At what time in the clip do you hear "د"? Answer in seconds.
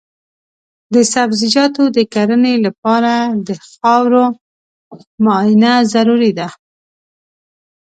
0.93-0.95, 1.95-1.97, 3.47-3.49